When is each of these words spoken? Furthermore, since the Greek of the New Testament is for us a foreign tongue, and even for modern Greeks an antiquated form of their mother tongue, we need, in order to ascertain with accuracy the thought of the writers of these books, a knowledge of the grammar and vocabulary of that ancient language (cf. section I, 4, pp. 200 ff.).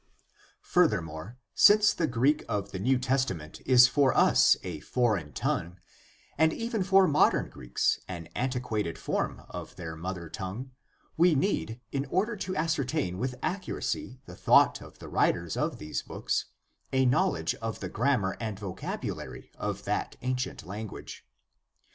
Furthermore, 0.63 1.37
since 1.53 1.93
the 1.93 2.07
Greek 2.07 2.43
of 2.49 2.71
the 2.71 2.79
New 2.79 2.97
Testament 2.97 3.61
is 3.67 3.87
for 3.87 4.17
us 4.17 4.57
a 4.63 4.79
foreign 4.79 5.31
tongue, 5.31 5.79
and 6.39 6.51
even 6.51 6.81
for 6.83 7.07
modern 7.07 7.51
Greeks 7.51 7.99
an 8.07 8.27
antiquated 8.33 8.97
form 8.97 9.43
of 9.47 9.75
their 9.75 9.95
mother 9.95 10.27
tongue, 10.27 10.71
we 11.17 11.35
need, 11.35 11.81
in 11.91 12.05
order 12.05 12.35
to 12.35 12.55
ascertain 12.55 13.19
with 13.19 13.35
accuracy 13.43 14.19
the 14.25 14.35
thought 14.35 14.81
of 14.81 14.97
the 14.97 15.07
writers 15.07 15.55
of 15.55 15.77
these 15.77 16.01
books, 16.01 16.45
a 16.91 17.05
knowledge 17.05 17.53
of 17.61 17.79
the 17.79 17.87
grammar 17.89 18.35
and 18.39 18.57
vocabulary 18.57 19.51
of 19.55 19.83
that 19.83 20.15
ancient 20.23 20.65
language 20.65 21.17
(cf. 21.17 21.17
section 21.17 21.21
I, 21.21 21.21
4, 21.21 21.21
pp. 21.21 21.21
200 21.21 21.21
ff.). 21.21 21.89